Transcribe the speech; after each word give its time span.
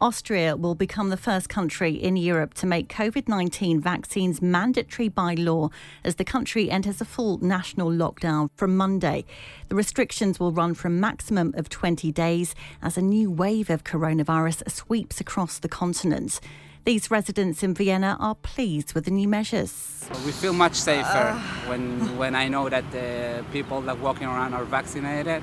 Austria 0.00 0.56
will 0.56 0.74
become 0.74 1.10
the 1.10 1.16
first 1.16 1.48
country 1.48 1.92
in 1.92 2.16
Europe 2.16 2.54
to 2.54 2.66
make 2.66 2.88
COVID 2.88 3.28
19 3.28 3.80
vaccines 3.80 4.42
mandatory 4.42 5.08
by 5.08 5.34
law 5.34 5.70
as 6.02 6.16
the 6.16 6.24
country 6.24 6.70
enters 6.70 7.00
a 7.00 7.04
full 7.04 7.38
national 7.38 7.90
lockdown 7.90 8.48
from 8.56 8.76
Monday. 8.76 9.24
The 9.68 9.74
restrictions 9.74 10.40
will 10.40 10.52
run 10.52 10.74
for 10.74 10.88
a 10.88 10.90
maximum 10.90 11.54
of 11.56 11.68
20 11.68 12.12
days 12.12 12.54
as 12.82 12.96
a 12.96 13.02
new 13.02 13.30
wave 13.30 13.70
of 13.70 13.84
coronavirus 13.84 14.70
sweeps 14.70 15.20
across 15.20 15.58
the 15.58 15.68
continent. 15.68 16.40
These 16.84 17.10
residents 17.10 17.62
in 17.62 17.72
Vienna 17.72 18.16
are 18.20 18.34
pleased 18.34 18.92
with 18.92 19.06
the 19.06 19.10
new 19.10 19.26
measures. 19.26 20.06
We 20.26 20.32
feel 20.32 20.52
much 20.52 20.74
safer 20.74 21.06
uh. 21.06 21.40
when, 21.66 22.18
when 22.18 22.34
I 22.34 22.48
know 22.48 22.68
that 22.68 22.90
the 22.92 23.42
people 23.52 23.80
that 23.82 23.98
walking 24.00 24.26
around 24.26 24.52
are 24.52 24.64
vaccinated 24.64 25.42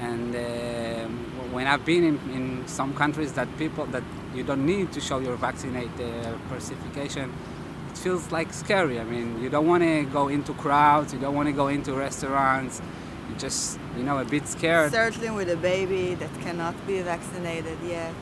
and 0.00 0.34
uh, 0.34 1.08
when 1.52 1.66
I've 1.66 1.84
been 1.84 2.04
in, 2.04 2.18
in 2.32 2.66
some 2.66 2.94
countries 2.94 3.32
that 3.34 3.48
people 3.58 3.86
that 3.86 4.02
you 4.34 4.42
don't 4.42 4.64
need 4.64 4.92
to 4.92 5.00
show 5.00 5.18
your 5.18 5.36
vaccinate 5.36 5.90
uh, 6.00 6.58
certification, 6.58 7.32
it 7.90 7.98
feels 7.98 8.32
like 8.32 8.52
scary. 8.52 8.98
I 8.98 9.04
mean, 9.04 9.42
you 9.42 9.50
don't 9.50 9.66
want 9.66 9.82
to 9.82 10.04
go 10.04 10.28
into 10.28 10.54
crowds, 10.54 11.12
you 11.12 11.18
don't 11.18 11.34
want 11.34 11.48
to 11.48 11.52
go 11.52 11.68
into 11.68 11.92
restaurants. 11.92 12.80
You 13.28 13.36
just, 13.36 13.78
you 13.96 14.02
know, 14.02 14.18
a 14.18 14.24
bit 14.24 14.46
scared. 14.48 14.92
Certainly 14.92 15.30
with 15.30 15.48
a 15.50 15.56
baby 15.56 16.14
that 16.14 16.32
cannot 16.40 16.74
be 16.86 17.00
vaccinated 17.00 17.78
yet. 17.86 18.12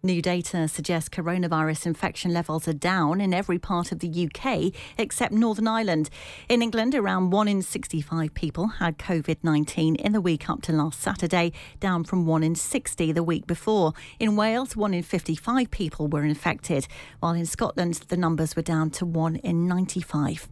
New 0.00 0.22
data 0.22 0.68
suggests 0.68 1.08
coronavirus 1.08 1.86
infection 1.86 2.32
levels 2.32 2.68
are 2.68 2.72
down 2.72 3.20
in 3.20 3.34
every 3.34 3.58
part 3.58 3.90
of 3.90 3.98
the 3.98 4.28
UK 4.28 4.72
except 4.96 5.32
Northern 5.32 5.66
Ireland. 5.66 6.08
In 6.48 6.62
England, 6.62 6.94
around 6.94 7.30
1 7.30 7.48
in 7.48 7.62
65 7.62 8.32
people 8.32 8.68
had 8.68 8.96
COVID 8.96 9.38
19 9.42 9.96
in 9.96 10.12
the 10.12 10.20
week 10.20 10.48
up 10.48 10.62
to 10.62 10.72
last 10.72 11.00
Saturday, 11.00 11.52
down 11.80 12.04
from 12.04 12.26
1 12.26 12.44
in 12.44 12.54
60 12.54 13.10
the 13.10 13.24
week 13.24 13.48
before. 13.48 13.92
In 14.20 14.36
Wales, 14.36 14.76
1 14.76 14.94
in 14.94 15.02
55 15.02 15.68
people 15.72 16.06
were 16.06 16.24
infected, 16.24 16.86
while 17.18 17.34
in 17.34 17.46
Scotland, 17.46 17.94
the 18.06 18.16
numbers 18.16 18.54
were 18.54 18.62
down 18.62 18.90
to 18.90 19.04
1 19.04 19.34
in 19.36 19.66
95. 19.66 20.48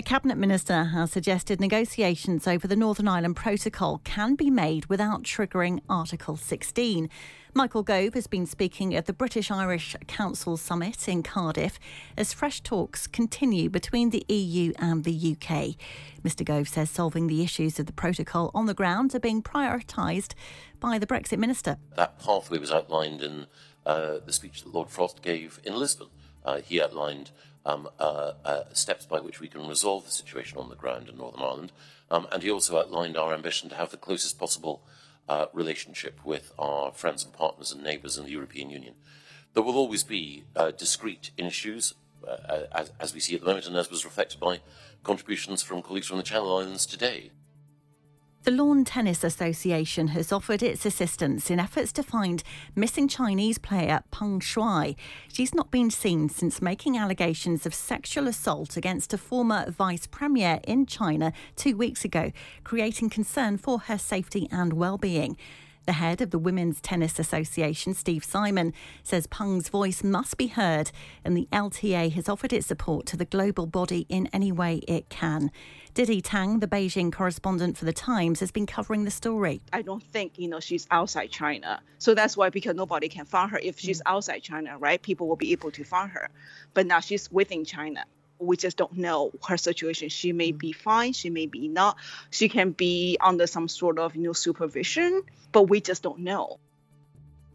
A 0.00 0.02
cabinet 0.02 0.38
minister 0.38 0.84
has 0.84 1.12
suggested 1.12 1.60
negotiations 1.60 2.46
over 2.46 2.66
the 2.66 2.74
Northern 2.74 3.06
Ireland 3.06 3.36
Protocol 3.36 4.00
can 4.02 4.34
be 4.34 4.48
made 4.48 4.86
without 4.86 5.24
triggering 5.24 5.82
Article 5.90 6.38
16. 6.38 7.10
Michael 7.52 7.82
Gove 7.82 8.14
has 8.14 8.26
been 8.26 8.46
speaking 8.46 8.94
at 8.94 9.04
the 9.04 9.12
British 9.12 9.50
Irish 9.50 9.94
Council 10.06 10.56
Summit 10.56 11.06
in 11.06 11.22
Cardiff 11.22 11.78
as 12.16 12.32
fresh 12.32 12.62
talks 12.62 13.06
continue 13.06 13.68
between 13.68 14.08
the 14.08 14.24
EU 14.26 14.72
and 14.78 15.04
the 15.04 15.36
UK. 15.36 15.76
Mr 16.24 16.46
Gove 16.46 16.68
says 16.68 16.88
solving 16.88 17.26
the 17.26 17.42
issues 17.42 17.78
of 17.78 17.84
the 17.84 17.92
protocol 17.92 18.50
on 18.54 18.64
the 18.64 18.72
ground 18.72 19.14
are 19.14 19.20
being 19.20 19.42
prioritised 19.42 20.32
by 20.80 20.98
the 20.98 21.06
Brexit 21.06 21.38
minister. 21.38 21.76
That 21.96 22.18
pathway 22.18 22.56
was 22.56 22.72
outlined 22.72 23.20
in 23.20 23.48
uh, 23.84 24.20
the 24.24 24.32
speech 24.32 24.62
that 24.62 24.72
Lord 24.72 24.88
Frost 24.88 25.20
gave 25.20 25.60
in 25.62 25.74
Lisbon. 25.74 26.08
Uh, 26.44 26.60
he 26.60 26.80
outlined 26.80 27.30
um, 27.66 27.88
uh, 27.98 28.32
uh, 28.44 28.62
steps 28.72 29.06
by 29.06 29.20
which 29.20 29.40
we 29.40 29.48
can 29.48 29.66
resolve 29.68 30.04
the 30.04 30.10
situation 30.10 30.58
on 30.58 30.68
the 30.68 30.76
ground 30.76 31.08
in 31.08 31.18
Northern 31.18 31.42
Ireland. 31.42 31.72
Um, 32.10 32.26
and 32.32 32.42
he 32.42 32.50
also 32.50 32.78
outlined 32.78 33.16
our 33.16 33.34
ambition 33.34 33.68
to 33.68 33.76
have 33.76 33.90
the 33.90 33.96
closest 33.96 34.38
possible 34.38 34.82
relationship 35.52 36.18
with 36.24 36.52
our 36.58 36.90
friends 36.90 37.22
and 37.22 37.32
partners 37.32 37.70
and 37.70 37.84
neighbours 37.84 38.18
in 38.18 38.24
the 38.24 38.32
European 38.32 38.68
Union. 38.68 38.94
There 39.54 39.62
will 39.62 39.76
always 39.76 40.02
be 40.02 40.42
discrete 40.76 41.30
issues, 41.36 41.94
as, 42.72 42.90
as 42.98 43.14
we 43.14 43.20
see 43.20 43.36
at 43.36 43.40
the 43.42 43.46
moment, 43.46 43.68
and 43.68 43.76
as 43.76 43.90
was 43.90 44.04
reflected 44.04 44.40
by 44.40 44.58
contributions 45.04 45.62
from 45.62 45.82
colleagues 45.82 46.08
from 46.08 46.16
the 46.16 46.24
Channel 46.24 46.56
Islands 46.56 46.84
today. 46.84 47.30
The 48.42 48.50
Lawn 48.52 48.86
Tennis 48.86 49.22
Association 49.22 50.08
has 50.08 50.32
offered 50.32 50.62
its 50.62 50.86
assistance 50.86 51.50
in 51.50 51.60
efforts 51.60 51.92
to 51.92 52.02
find 52.02 52.42
missing 52.74 53.06
Chinese 53.06 53.58
player 53.58 54.02
Peng 54.10 54.40
Shuai. 54.40 54.96
She's 55.30 55.54
not 55.54 55.70
been 55.70 55.90
seen 55.90 56.30
since 56.30 56.62
making 56.62 56.96
allegations 56.96 57.66
of 57.66 57.74
sexual 57.74 58.26
assault 58.26 58.78
against 58.78 59.12
a 59.12 59.18
former 59.18 59.70
vice 59.70 60.06
premier 60.06 60.58
in 60.66 60.86
China 60.86 61.34
two 61.54 61.76
weeks 61.76 62.02
ago, 62.02 62.32
creating 62.64 63.10
concern 63.10 63.58
for 63.58 63.80
her 63.80 63.98
safety 63.98 64.48
and 64.50 64.72
well-being. 64.72 65.36
The 65.86 65.94
head 65.94 66.20
of 66.20 66.30
the 66.30 66.38
Women's 66.38 66.80
Tennis 66.80 67.18
Association, 67.18 67.94
Steve 67.94 68.22
Simon, 68.22 68.74
says 69.02 69.26
Peng's 69.26 69.68
voice 69.68 70.04
must 70.04 70.36
be 70.36 70.48
heard, 70.48 70.92
and 71.24 71.36
the 71.36 71.48
LTA 71.52 72.12
has 72.12 72.28
offered 72.28 72.52
its 72.52 72.66
support 72.66 73.06
to 73.06 73.16
the 73.16 73.24
global 73.24 73.66
body 73.66 74.06
in 74.08 74.28
any 74.32 74.52
way 74.52 74.82
it 74.86 75.08
can. 75.08 75.50
Didi 75.94 76.20
Tang, 76.20 76.60
the 76.60 76.68
Beijing 76.68 77.12
correspondent 77.12 77.76
for 77.76 77.86
The 77.86 77.92
Times, 77.92 78.40
has 78.40 78.52
been 78.52 78.66
covering 78.66 79.04
the 79.04 79.10
story. 79.10 79.60
I 79.72 79.82
don't 79.82 80.02
think, 80.02 80.38
you 80.38 80.48
know, 80.48 80.60
she's 80.60 80.86
outside 80.90 81.30
China. 81.30 81.82
So 81.98 82.14
that's 82.14 82.36
why, 82.36 82.50
because 82.50 82.76
nobody 82.76 83.08
can 83.08 83.24
find 83.24 83.50
her. 83.50 83.58
If 83.58 83.80
she's 83.80 83.98
mm. 83.98 84.06
outside 84.06 84.40
China, 84.40 84.78
right, 84.78 85.00
people 85.00 85.26
will 85.26 85.36
be 85.36 85.52
able 85.52 85.70
to 85.72 85.82
find 85.82 86.10
her. 86.12 86.28
But 86.74 86.86
now 86.86 87.00
she's 87.00 87.30
within 87.32 87.64
China 87.64 88.04
we 88.40 88.56
just 88.56 88.76
don't 88.76 88.96
know 88.96 89.30
her 89.46 89.56
situation. 89.56 90.08
She 90.08 90.32
may 90.32 90.52
mm. 90.52 90.58
be 90.58 90.72
fine, 90.72 91.12
she 91.12 91.30
may 91.30 91.46
be 91.46 91.68
not. 91.68 91.96
She 92.30 92.48
can 92.48 92.70
be 92.70 93.16
under 93.20 93.46
some 93.46 93.68
sort 93.68 93.98
of 93.98 94.16
you 94.16 94.22
know 94.22 94.32
supervision, 94.32 95.22
but 95.52 95.64
we 95.64 95.80
just 95.80 96.02
don't 96.02 96.20
know. 96.20 96.58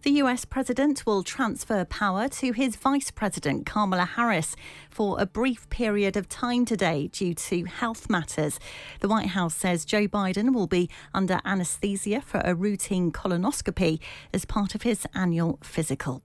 The 0.06 0.22
US 0.22 0.46
president 0.46 1.04
will 1.08 1.24
transfer 1.24 1.84
power 1.84 2.28
to 2.28 2.52
his 2.52 2.76
vice 2.76 3.10
president, 3.10 3.66
Kamala 3.66 4.06
Harris, 4.06 4.56
for 4.92 5.20
a 5.20 5.26
brief 5.26 5.68
period 5.72 6.16
of 6.16 6.30
time 6.30 6.64
today 6.64 7.08
due 7.08 7.34
to 7.34 7.64
health 7.64 8.08
matters. 8.08 8.60
The 9.00 9.08
White 9.08 9.30
House 9.30 9.56
says 9.56 9.84
Joe 9.84 10.08
Biden 10.08 10.54
will 10.54 10.68
be 10.68 10.92
under 11.16 11.42
anesthesia 11.44 12.22
for 12.22 12.40
a 12.46 12.54
routine 12.54 13.12
colonoscopy 13.12 14.00
as 14.32 14.46
part 14.46 14.76
of 14.76 14.84
his 14.84 15.08
annual 15.16 15.58
physical. 15.64 16.22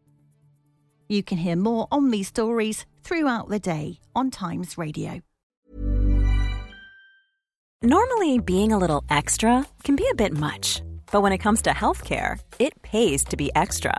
You 1.11 1.25
can 1.25 1.39
hear 1.39 1.57
more 1.57 1.89
on 1.91 2.13
these 2.13 2.29
stories 2.29 2.87
throughout 3.03 3.49
the 3.49 3.59
day 3.59 3.99
on 4.15 4.31
Times 4.31 4.79
Radio. 4.79 5.23
Normally, 7.83 8.39
being 8.39 8.71
a 8.71 8.79
little 8.79 9.03
extra 9.11 9.67
can 9.83 9.97
be 9.97 10.07
a 10.09 10.15
bit 10.15 10.33
much, 10.33 10.83
but 11.11 11.23
when 11.23 11.33
it 11.33 11.39
comes 11.39 11.63
to 11.63 11.71
healthcare, 11.71 12.39
it 12.61 12.81
pays 12.83 13.25
to 13.25 13.37
be 13.37 13.51
extra 13.57 13.99